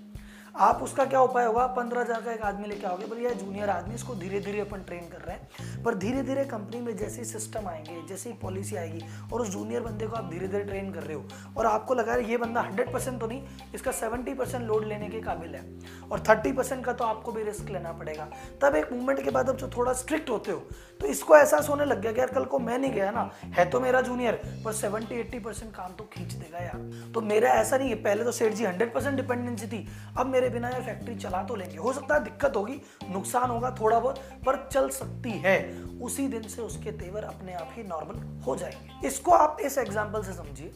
आप 0.56 0.82
उसका 0.84 1.04
क्या 1.06 1.20
उपाय 1.22 1.46
होगा? 1.46 1.66
पंद्रह 1.68 2.02
हज़ार 2.02 2.22
का 2.22 2.32
एक 2.32 2.42
आदमी 2.42 2.68
लेके 2.68 2.86
आओगे 2.88 3.06
बोले 3.06 3.22
यह 3.22 3.34
जूनियर 3.36 3.70
आदमी 3.70 3.96
इसको 3.96 4.16
धीरे 4.16 4.40
धीरे 4.40 4.60
अपन 4.60 4.82
ट्रेन 4.88 5.08
कर 5.10 5.22
रहे 5.22 5.36
हैं। 5.36 5.84
पर 5.84 5.96
धीरे 5.96 6.22
धीरे 6.24 6.44
कंपनी 6.46 6.82
में 6.82 6.96
जैसे 6.98 7.22
ही 7.22 7.26
सिस्टम 7.26 7.68
आएँगे, 7.68 7.96
जैसे 8.08 8.30
ही 8.30 8.36
पॉलिसी 8.42 8.76
आएगी, 8.76 9.02
और 9.34 9.42
उस 9.42 9.50
जूनियर 9.50 9.82
बंदे 9.82 10.08
को 10.08 10.16
आप 10.16 10.30
धीरे 10.32 10.48
धीरे 10.48 10.64
ट्रेन 10.64 10.92
कर 10.94 11.04
रहे 11.04 11.16
हो, 11.16 11.24
और 11.58 11.66
आपको 11.66 11.94
लगा 11.94 12.16
रहा 12.16 12.28
ये 12.28 12.38
बंदा 12.38 12.62
हंड्रेड 12.62 12.92
परसेंट 12.94 13.20
तो 13.22 13.28
नहीं, 13.28 13.42
इसका 13.76 13.92
सेवेंटी 13.94 14.34
परसेंट 14.34 14.64
लोड 14.64 14.86
लेने 14.86 15.10
के 15.10 15.22
काबिल 15.22 15.56
है, 15.56 15.64
और 16.12 16.24
थर्टी 16.30 16.52
परसेंट 16.52 16.86
का 16.86 16.94
तो 16.94 17.06
आपको 17.06 17.32
भी 17.32 17.44
रिस्क 17.44 17.70
लेना 17.70 17.92
पड़ेगा। 17.94 18.30
तब 18.62 18.76
एक 18.76 18.94
मूवमेंट 18.94 19.24
के 19.24 19.32
बाद 19.32 19.50
अब 19.50 19.58
जो 19.58 19.70
थोड़ा 19.78 19.94
स्ट्रिक्ट 19.96 20.30
होते 20.30 20.52
हो 20.52 20.60
तो 21.00 21.08
इसको 21.08 21.36
एहसास 21.36 21.70
होने 21.70 21.86
लग 21.86 22.02
गया 22.02 22.12
कि 22.12 22.20
यार 22.20 22.30
कल 22.30 22.46
को 22.46 22.60
मैं 22.60 22.78
नहीं 22.78 22.92
गया 22.92 23.10
ना, 23.12 23.30
है 23.46 23.70
तो 23.70 23.80
मेरा 23.80 24.02
जूनियर 24.04 24.40
पर 24.66 24.74
सेवेंटी 24.74 25.16
एट्टी 25.16 25.40
परसेंट 25.40 25.74
काम 25.76 25.94
तो 25.94 26.04
खींच 26.14 26.32
देगा 26.34 26.60
यार। 26.60 27.12
तो 27.14 27.22
मेरा 27.24 27.50
ऐसा 27.52 27.78
नहीं 27.78 27.90
है, 27.90 27.96
पहले 27.96 28.24
तो 28.24 28.32
सेठ 28.32 28.54
जी 28.54 28.66
हंड्रेड 28.66 28.94
परसेंट 28.94 29.16
डिपेंडेंसी 29.16 29.68
थी, 29.68 29.88
अब 30.18 30.28
मेरे 30.28 30.43
बिना 30.50 30.70
ये 30.70 30.82
फैक्ट्री 30.82 31.16
चला 31.16 31.44
तो 31.44 31.56
लेंगे। 31.56 31.78
हो 31.78 31.94
सकता 31.94 32.16
है 32.16 32.24
दिक्कत 32.24 32.56
होगी, 32.56 32.82
नुकसान 33.10 33.50
होगा 33.50 33.76
थोड़ा 33.82 34.00
बहुत, 34.00 34.20
पर 34.46 34.70
चल 34.72 34.90
सकती 34.90 35.32
है। 35.32 35.58
उसी 36.02 36.28
दिन 36.28 36.42
से 36.42 36.62
उसके 36.62 36.92
तेवर 36.92 37.24
अपने 37.24 37.54
आप 37.54 37.70
ही 37.74 37.84
नॉर्मल 37.84 38.42
हो 38.42 38.56
जाएँगे। 38.56 39.08
इसको 39.08 39.32
आप 39.32 39.58
इस 39.62 39.78
एग्ज़ाम्पल 39.78 40.24
से 40.24 40.34
समझिए 40.34 40.74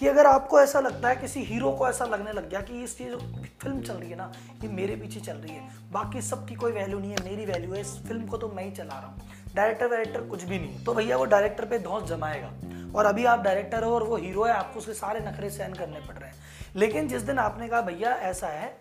कि 0.00 0.08
अगर 0.08 0.26
आपको 0.26 0.60
ऐसा 0.60 0.80
लगता 0.80 1.08
है, 1.08 1.16
किसी 1.16 1.42
हीरो 1.42 1.70
को 1.72 1.88
ऐसा 1.88 2.04
लगने 2.04 2.32
लग 2.32 2.48
गया 2.50 2.60
कि 2.60 2.82
इस 2.84 3.00
ये 3.00 3.10
जो 3.10 3.18
फ़िल्म 3.62 3.80
चल 3.82 3.94
रही 3.94 4.10
है 4.10 4.16
ना, 4.16 4.32
ये 4.62 4.68
मेरे 4.68 4.96
पीछे 4.96 5.20
चल 5.20 5.32
रही 5.32 5.54
है, 5.54 5.68
बाकी 5.92 6.22
सबकी 6.22 6.54
कोई 6.54 6.72
वैल्यू 6.72 6.98
नहीं 6.98 7.10
है, 7.10 7.24
मेरी 7.24 7.46
वैल्यू 7.46 7.72
है, 7.72 7.80
इस 7.80 7.96
फ़िल्म 8.06 8.26
को 8.26 8.36
तो 8.36 8.48
मैं 8.48 8.64
ही 8.64 8.70
चला 8.70 8.98
रहा 8.98 9.06
हूँ। 9.06 9.30
डायरेक्टर 9.54 9.86
वायरेक्टर 9.86 10.20
कुछ 10.20 10.42
भी 10.44 10.58
नहीं 10.58 10.84
तो 10.84 10.94
भैया 10.94 11.16
वो 11.16 11.24
डायरेक्टर 11.24 11.64
पे 11.64 11.78
धौस 11.78 12.02
जमाएगा। 12.02 12.52
और 12.94 13.06
अभी 13.06 13.24
आप 13.24 13.40
डायरेक्टर 13.40 13.84
हो 13.84 13.94
और 13.94 14.02
वो 14.02 14.16
हीरो 14.16 14.44
है, 14.44 14.52
आपको 14.52 14.78
उसके 14.78 14.92
सारे 14.92 15.20
नखरे 15.20 15.50
सहन 15.50 15.74
करने 15.74 16.00
पड़ 16.00 16.14
रहे 16.14 16.28
हैं। 16.30 16.36
लेकिन 16.76 17.08
जिस 17.08 17.22
दिन 17.22 17.38
आपने 17.38 17.68
कहा, 17.68 17.80
भैया, 17.80 18.10
ऐसा 18.10 18.46
है 18.46 18.76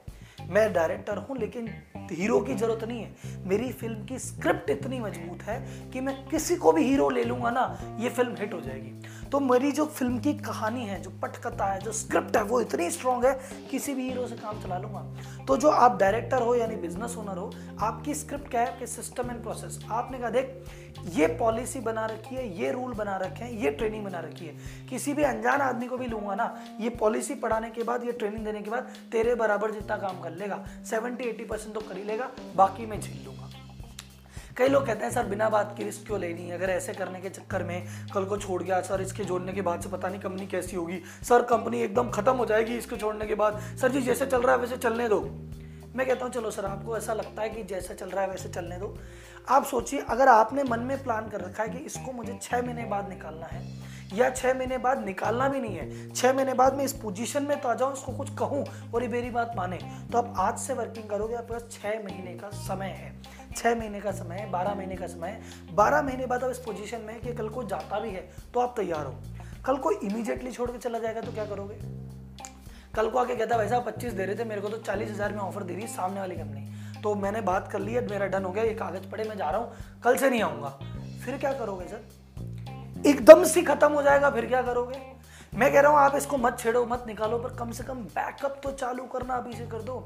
मैं 0.49 0.71
डायरेक्टर 0.73 1.17
हूँ, 1.17 1.37
लेकिन 1.37 1.69
हीरो 2.11 2.39
की 2.39 2.53
ज़रूरत 2.55 2.83
नहीं 2.83 3.01
है। 3.01 3.15
मेरी 3.45 3.71
फ़िल्म 3.71 4.05
की 4.05 4.19
स्क्रिप्ट 4.19 4.69
इतनी 4.69 4.99
मज़बूत 4.99 5.41
है 5.43 5.59
कि 5.91 6.01
मैं 6.01 6.15
किसी 6.27 6.55
को 6.55 6.71
भी 6.71 6.83
हीरो 6.83 7.09
ले 7.09 7.23
लूँगा 7.23 7.49
ना, 7.51 7.97
ये 7.99 8.09
फ़िल्म 8.09 8.35
हिट 8.39 8.53
हो 8.53 8.61
जाएगी। 8.61 8.91
तो 9.29 9.39
मेरी 9.39 9.71
जो 9.71 9.85
फ़िल्म 9.85 10.19
की 10.19 10.33
कहानी 10.33 10.85
है, 10.85 11.01
जो 11.01 11.09
पटकथा 11.21 11.65
है, 11.65 11.79
जो 11.79 11.91
स्क्रिप्ट 11.91 12.37
है, 12.37 12.43
वो 12.43 12.61
इतनी 12.61 12.89
स्ट्रांग 12.91 13.25
है, 13.25 13.33
किसी 13.71 13.93
भी 13.93 14.07
हीरो 14.09 14.27
से 14.27 14.35
काम 14.35 14.61
चला 14.61 14.77
लूँगा। 14.77 15.05
तो 15.47 15.57
जो 15.57 15.69
आप 15.69 15.97
डायरेक्टर 15.99 16.41
हो, 16.41 16.55
यानी 16.55 16.75
बिज़नेस 16.75 17.17
ओनर 17.17 17.37
हो, 17.37 17.51
आपकी 17.79 18.13
स्क्रिप्ट 18.13 18.49
क्या 18.51 18.61
है? 18.61 18.71
आपके 18.73 18.87
सिस्टम 18.87 19.31
एंड 19.31 19.41
प्रोसेस 19.43 19.79
आपने 19.91 20.17
कहा, 20.17 20.29
देख 20.29 20.63
ये 21.07 21.27
पॉलिसी 21.37 21.79
बना 21.79 22.05
रखी 22.05 22.35
है, 22.35 22.47
ये 22.59 22.71
रूल 22.71 22.93
बना 22.93 23.15
रखे 23.17 23.43
हैं, 23.43 23.51
ये 23.53 23.71
ट्रेनिंग 23.71 24.03
बना 24.05 24.19
रखी 24.19 24.45
है। 24.45 24.55
किसी 24.89 25.13
भी 25.13 25.23
अनजान 25.23 25.61
आदमी 25.61 25.87
को 25.87 25.97
भी 25.97 26.05
लूँगा 26.05 26.35
ना, 26.35 26.53
ये 26.79 26.89
पॉलिसी 26.89 27.35
पढ़ाने 27.35 27.69
के 27.69 27.83
बाद, 27.83 28.03
ये 28.03 28.11
ट्रेनिंग 28.11 28.45
देने 28.45 28.61
के 28.61 28.71
बाद, 28.71 28.91
तेरे 29.11 29.35
बराबर 29.35 29.71
जितना 29.71 29.97
काम 29.97 30.21
कर 30.21 30.31
लेगा 30.31 30.63
सेवेंटी 30.85 31.23
एट्टी 31.23 31.43
परसेंट 31.43 31.73
तो 31.73 31.81
कर 31.81 31.97
ही 31.97 32.03
लेगा, 32.03 32.29
बाकी 32.55 32.85
मैं 32.85 32.99
झील 33.01 33.25
लूँगा। 33.25 33.49
कई 34.57 34.67
लोग 34.67 34.85
कहते 34.85 35.05
हैं, 35.05 35.11
सर, 35.11 35.25
बिना 35.25 35.49
बात 35.49 35.73
की 35.77 35.83
रिस्क 35.83 36.05
क्यों 36.07 36.19
लेनी 36.19 36.49
अगर 36.51 36.69
ऐसे 36.69 36.93
करने 36.93 37.19
के 37.21 37.29
चक्कर 37.29 37.63
में 37.63 37.87
कल 38.13 38.25
को 38.25 38.37
छोड़ 38.37 38.61
गया, 38.63 38.81
सर, 38.81 39.01
इसके 39.01 39.23
जोड़ने 39.23 39.53
के 39.53 39.61
बाद 39.61 39.81
से 39.81 39.89
पता 39.89 40.09
नहीं 40.09 40.21
कंपनी 40.21 40.47
कैसी 40.47 40.75
होगी। 40.75 40.99
सर 41.23 41.41
कंपनी 41.41 41.81
एकदम 41.81 42.09
खत्म 42.09 42.31
हो 42.31 42.45
जाएगी 42.45 42.77
इसको 42.77 42.97
छोड़ने 42.97 43.25
के 43.25 43.35
बाद। 43.35 43.59
सर 43.81 43.91
जी, 43.91 44.01
जैसे 44.01 44.25
चल 44.25 44.41
रहा 44.41 44.55
है, 44.55 44.61
वैसे 44.61 44.77
चलने 44.77 45.07
दो। 45.09 45.19
मैं 45.97 46.05
कहता 46.07 46.25
हूँ, 46.25 46.31
चलो 46.33 46.49
सर, 46.51 46.65
आपको 46.65 46.95
ऐसा 46.97 47.13
लगता 47.13 47.41
है 47.41 47.49
कि 47.49 47.63
जैसा 47.65 47.93
चल 47.93 48.09
रहा 48.09 48.23
है, 48.23 48.29
वैसे 48.29 48.49
चलने 48.49 48.77
दो। 48.77 48.97
आप 49.49 49.63
सोचिए, 49.65 49.99
अगर 50.09 50.27
आपने 50.27 50.63
मन 50.63 50.79
में 50.79 51.03
प्लान 51.03 51.29
कर 51.29 51.41
रखा 51.41 51.63
है 51.63 51.69
कि 51.69 51.77
इसको 51.79 52.11
मुझे 52.11 52.37
छः 52.41 52.61
महीने 52.61 52.85
बाद 52.85 53.09
निकालना 53.09 53.45
है, 53.45 53.61
या 54.13 54.29
छः 54.29 54.53
महीने 54.53 54.77
बाद 54.77 55.03
निकालना 55.05 55.47
भी 55.49 55.59
नहीं 55.61 55.75
है 55.75 56.13
छः 56.13 56.33
महीने 56.33 56.53
बाद 56.53 56.75
मैं 56.75 56.85
इस 56.85 56.93
पोजीशन 56.95 57.43
में 57.43 57.59
तो 57.61 57.69
आ 57.69 57.73
जाऊँ 57.73 57.93
इसको 57.93 58.11
कुछ 58.17 58.29
कहूँ 58.39 58.63
और 58.93 59.03
ये 59.03 59.07
मेरी 59.09 59.29
बात 59.29 59.53
माने 59.57 59.79
तो 60.11 60.17
आप 60.17 60.33
आज 60.39 60.59
से 60.59 60.73
वर्किंग 60.73 61.09
करोगे, 61.09 61.35
आपके 61.35 61.53
पास 61.53 61.67
छः 61.71 62.03
महीने 62.03 62.37
का 62.37 62.49
समय 62.59 62.95
है। 62.97 63.11
छः 63.55 63.75
महीने 63.75 63.99
का 64.01 64.11
समय 64.13 64.35
है, 64.35 64.49
बारह 64.51 64.75
महीने 64.75 64.95
का 64.95 65.07
समय 65.07 65.29
है। 65.29 65.75
बारह 65.75 66.01
महीने 66.01 66.25
बाद 66.25 66.43
आप 66.43 66.51
इस 66.51 66.59
पोजीशन 66.59 67.01
में 67.01 67.13
है 67.13 67.19
कि 67.19 67.33
कल 67.33 67.49
को 67.49 67.63
जाता 67.65 67.99
भी 67.99 68.09
है 68.09 68.29
तो 68.53 68.59
आप 68.59 68.73
तैयार 68.77 69.05
हो। 69.05 69.15
कल 69.65 69.77
को 69.77 69.91
इमीजिएटली 69.93 70.51
छोड़ 70.51 70.71
के 70.71 70.77
चला 70.79 70.99
जाएगा 70.99 71.21
तो 71.21 71.31
क्या 71.31 71.45
करोगे? 71.45 71.75
कल 72.97 73.09
को 73.09 73.19
आके 73.19 73.35
कहता, 73.35 73.57
भाई 73.57 73.67
साहब, 73.69 73.85
पच्चीस 73.85 74.13
दे 74.13 74.25
रहे 74.25 74.35
थे, 74.35 74.43
मेरे 74.43 74.61
को 74.61 74.69
तो 74.69 74.77
चालीस 74.77 75.09
हज़ार 75.09 75.33
में 75.33 75.39
ऑफ़र 75.39 75.63
दे 75.63 75.73
रही 75.73 75.81
है 75.81 75.87
सामने 75.87 76.19
वाली 76.19 76.35
कंपनी 76.35 77.01
तो 77.03 77.13
मैंने 77.15 77.41
बात 77.41 77.67
कर 77.71 77.79
ली 77.79 77.93
है 77.93 78.05
मेरा 78.09 78.25
डन 78.27 78.43
हो 78.43 78.51
गया, 78.51 78.63
ये 78.63 78.73
कागज़ 78.73 79.09
पड़े, 79.09 79.23
मैं 79.23 79.37
जा 79.37 79.49
रहा 79.49 79.61
हूँ, 79.61 79.99
कल 80.03 80.17
से 80.17 80.29
नहीं 80.29 80.41
आऊँगा। 80.41 80.69
फिर 81.25 81.37
क्या 81.37 81.51
करोगे 81.53 81.85
सर? 81.85 82.01
एकदम 83.05 83.43
से 83.43 83.61
खत्म 83.61 83.91
हो 83.91 84.01
जाएगा, 84.01 84.29
फिर 84.29 84.45
क्या 84.45 84.61
करोगे? 84.61 84.99
मैं 85.53 85.71
कह 85.73 85.79
रहा 85.79 85.91
हूँ, 85.91 85.99
आप 85.99 86.15
इसको 86.15 86.37
मत 86.37 86.57
छेड़ो, 86.59 86.85
मत 86.85 87.03
निकालो, 87.07 87.37
पर 87.37 87.53
कम 87.55 87.71
से 87.71 87.83
कम 87.83 87.99
बैकअप 88.15 88.59
तो 88.63 88.71
चालू 88.71 89.03
करना 89.03 89.33
अभी 89.33 89.53
से 89.53 89.65
कर 89.65 89.81
दो। 89.81 89.99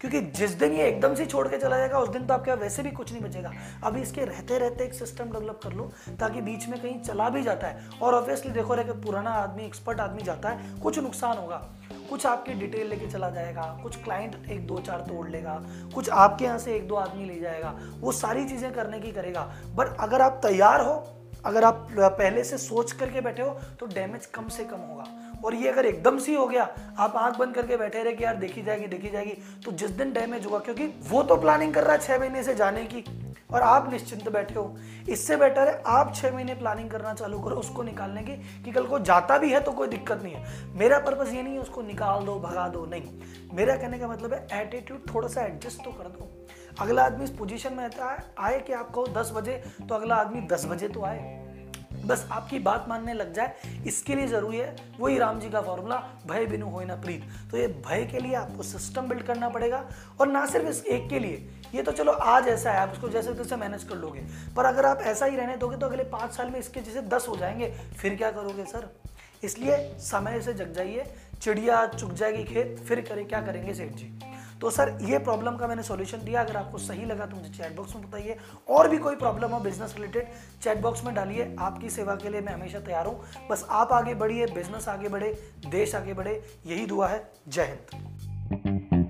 क्योंकि 0.00 0.20
जिस 0.38 0.50
दिन 0.50 0.72
ये 0.72 0.86
एकदम 0.88 1.14
से 1.14 1.26
छोड़ 1.26 1.46
के 1.48 1.58
चला 1.58 1.78
जाएगा, 1.78 1.98
उस 1.98 2.08
दिन 2.08 2.26
तो 2.26 2.34
आपके 2.34 2.54
वैसे 2.54 2.82
भी 2.82 2.90
कुछ 2.90 3.12
नहीं 3.12 3.22
बचेगा। 3.22 3.52
अभी 3.84 4.02
इसके 4.02 4.24
रहते 4.24 4.58
रहते 4.58 4.84
एक 4.84 4.94
सिस्टम 4.94 5.24
डेवलप 5.24 5.60
कर 5.64 5.72
लो, 5.72 5.90
ताकि 6.20 6.40
बीच 6.40 6.68
में 6.68 6.80
कहीं 6.82 7.00
चला 7.00 7.28
भी 7.28 7.42
जाता 7.42 7.66
है। 7.66 7.88
और 8.02 8.14
ऑब्वियसली 8.14 8.52
देखो, 8.52 8.74
रहे 8.74 8.84
कि 8.84 9.00
पुराना 9.00 9.30
आदमी 9.30 9.64
एक्सपर्ट 9.64 10.00
आदमी 10.00 10.22
जाता 10.22 10.48
है, 10.48 10.80
कुछ 10.80 10.98
नुकसान 10.98 11.38
होगा। 11.38 11.62
कुछ 12.12 12.24
आपकी 12.26 12.54
डिटेल 12.54 12.88
लेके 12.88 13.06
चला 13.06 13.28
जाएगा, 13.30 13.62
कुछ 13.82 13.96
क्लाइंट 14.04 14.50
एक 14.50 14.66
दो 14.66 14.78
चार 14.80 15.00
तोड़ 15.02 15.28
लेगा, 15.28 15.54
कुछ 15.94 16.08
आपके 16.10 16.44
यहाँ 16.44 16.58
से 16.58 16.74
एक 16.76 16.86
दो 16.88 16.94
आदमी 16.96 17.24
ले 17.26 17.38
जाएगा, 17.40 17.74
वो 18.00 18.12
सारी 18.12 18.44
चीज़ें 18.46 18.72
करने 18.72 18.98
की 19.00 19.12
करेगा। 19.12 19.42
बट 19.76 19.96
अगर 20.00 20.22
आप 20.22 20.40
तैयार 20.42 20.80
हो, 20.80 20.92
अगर 21.44 21.64
आप 21.64 21.88
पहले 21.92 22.44
से 22.44 22.58
सोच 22.58 22.92
करके 22.92 23.20
बैठे 23.20 23.42
हो 23.42 23.56
तो 23.80 23.86
डैमेज 23.88 24.26
कम 24.26 24.48
से 24.48 24.64
कम 24.64 24.80
होगा। 24.80 25.04
और 25.44 25.54
ये 25.54 25.68
अगर 25.68 25.86
एकदम 25.86 26.18
से 26.18 26.34
हो 26.34 26.46
गया, 26.46 26.68
आप 26.98 27.16
आँख 27.16 27.38
बंद 27.38 27.54
करके 27.54 27.76
बैठे 27.76 28.02
रहे 28.02 28.12
कि 28.12 28.24
यार 28.24 28.36
देखी 28.36 28.62
जाएगी 28.62 28.86
देखी 28.88 29.10
जाएगी 29.10 29.36
तो 29.64 29.72
जिस 29.72 29.90
दिन 29.92 30.12
डैमेज 30.12 30.46
होगा, 30.46 30.58
क्योंकि 30.60 30.92
वो 31.08 31.22
तो 31.22 31.36
प्लानिंग 31.38 31.74
कर 31.74 31.84
रहा 31.84 31.92
है 31.92 32.00
छह 32.00 32.18
महीने 32.18 32.42
से 32.42 32.54
जाने 32.54 32.84
की। 32.84 33.04
और 33.52 33.62
आप 33.62 33.90
निश्चिंत 33.92 34.28
बैठे 34.28 34.54
हो। 34.54 34.76
इससे 35.08 35.36
बेटर 35.36 35.68
है, 35.68 35.82
आप 35.86 36.14
छह 36.14 36.34
महीने 36.34 36.54
प्लानिंग 36.54 36.90
करना 36.90 37.14
चालू 37.14 37.38
करो, 37.38 37.56
उसको 37.56 37.82
निकालने 37.82 38.22
की, 38.22 38.36
कि 38.64 38.72
कल 38.72 38.86
को 38.86 38.98
जाता 38.98 39.38
भी 39.38 39.50
है 39.50 39.60
तो 39.60 39.72
कोई 39.72 39.88
दिक्कत 39.88 40.22
नहीं 40.22 40.34
है। 40.34 40.78
मेरा 40.78 40.98
पर्पज 40.98 41.34
ये 41.34 41.42
नहीं 41.42 41.54
है 41.54 41.60
उसको 41.60 41.82
निकाल 41.82 42.24
दो, 42.24 42.38
भगा 42.38 42.68
दो, 42.68 42.86
नहीं। 42.86 43.20
मेरा 43.54 43.76
कहने 43.76 43.98
का 43.98 44.08
मतलब 44.08 44.32
है 44.32 44.60
एटीट्यूड 44.60 45.14
थोड़ा 45.14 45.28
सा 45.28 45.42
एडजस्ट 45.42 45.84
तो 45.84 45.90
कर 45.90 46.08
दो। 46.08 46.30
अगला 46.80 47.04
आदमी 47.04 47.24
इस 47.24 47.30
पोजीशन 47.30 47.72
में 47.72 47.84
रहता 47.84 48.10
है, 48.10 48.24
आए 48.38 48.60
कि 48.60 48.72
आपको 48.72 49.06
दस 49.06 49.32
बजे 49.34 49.62
तो 49.88 49.94
अगला 49.94 50.14
आदमी 50.14 50.40
दस 50.48 50.66
बजे 50.66 50.88
तो 50.88 51.04
आए। 51.04 51.41
बस 52.04 52.26
आपकी 52.32 52.58
बात 52.58 52.86
मानने 52.88 53.12
लग 53.14 53.32
जाए, 53.32 53.54
इसके 53.86 54.14
लिए 54.14 54.26
ज़रूरी 54.26 54.58
है, 54.58 54.76
वही 55.00 55.18
राम 55.18 55.40
जी 55.40 55.50
का 55.50 55.60
फॉर्मूला 55.60 55.96
भय 56.26 56.46
बिनु 56.46 56.66
हो 56.66 56.80
ना 56.80 56.94
प्रीत। 56.96 57.24
तो 57.50 57.56
ये 57.56 57.66
भय 57.86 58.04
के 58.04 58.18
लिए 58.18 58.34
आपको 58.34 58.62
सिस्टम 58.62 59.08
बिल्ड 59.08 59.22
करना 59.22 59.48
पड़ेगा, 59.48 59.84
और 60.20 60.28
ना 60.28 60.44
सिर्फ़ 60.46 60.68
इस 60.68 60.84
एक 60.86 61.08
के 61.10 61.18
लिए, 61.18 61.48
ये 61.74 61.82
तो 61.82 61.92
चलो 61.92 62.12
आज 62.12 62.48
ऐसा 62.48 62.72
है, 62.72 62.80
आप 62.80 62.92
उसको 62.92 63.08
जैसे 63.08 63.34
तैसे 63.34 63.56
मैनेज 63.56 63.84
कर 63.84 63.96
लोगे। 63.96 64.20
पर 64.56 64.64
अगर 64.64 64.86
आप 64.86 65.00
ऐसा 65.02 65.26
ही 65.26 65.36
रहने 65.36 65.56
दोगे 65.56 65.76
तो 65.76 65.86
अगले 65.86 66.04
पाँच 66.04 66.32
साल 66.32 66.50
में 66.50 66.58
इसके 66.60 66.80
जैसे 66.80 67.02
दस 67.08 67.26
हो 67.28 67.36
जाएँगे, 67.36 67.72
फिर 67.98 68.16
क्या 68.16 68.30
करोगे 68.30 68.64
सर? 68.64 68.88
इसलिए 69.44 69.76
समय 70.00 70.40
से 70.40 70.52
जग 70.54 70.72
जाइए, 70.72 71.04
चिड़िया 71.42 71.86
चुग 71.88 72.12
जाएगी 72.14 72.44
खेत, 72.44 72.76
फिर 72.88 73.00
करें, 73.00 73.26
क्या 73.28 73.40
करेंगे 73.40 73.74
सेठ 73.74 73.92
जी? 73.92 74.12
तो 74.62 74.70
सर, 74.70 74.98
ये 75.02 75.18
प्रॉब्लम 75.18 75.56
का 75.56 75.66
मैंने 75.66 75.82
सॉल्यूशन 75.82 76.18
दिया। 76.18 76.42
अगर 76.42 76.56
आपको 76.56 76.78
सही 76.78 77.04
लगा 77.04 77.26
तो 77.26 77.36
मुझे 77.36 77.48
चैटबॉक्स 77.48 77.94
में 77.96 78.04
बताइए। 78.04 78.36
और 78.68 78.88
भी 78.88 78.98
कोई 78.98 79.16
प्रॉब्लम 79.16 79.50
हो 79.50 79.58
बिज़नेस 79.60 79.94
रिलेटेड 79.94 80.28
चैटबॉक्स 80.62 81.04
में 81.04 81.14
डालिए। 81.14 81.54
आपकी 81.58 81.90
सेवा 81.90 82.14
के 82.14 82.28
लिए 82.28 82.40
मैं 82.40 82.52
हमेशा 82.52 82.80
तैयार 82.80 83.06
हूँ। 83.06 83.48
बस 83.50 83.66
आप 83.70 83.92
आगे 83.92 84.14
बढ़िए 84.14 84.46
बिज़नेस 84.46 84.88
आगे 84.88 85.08
बढ़े, 85.08 85.32
देश 85.66 85.94
आगे 85.94 86.14
बढ़े, 86.14 86.42
यही 86.66 86.86
दुआ 86.86 87.08
है। 87.08 87.30
जय 87.48 87.62
हिंद। 87.64 89.01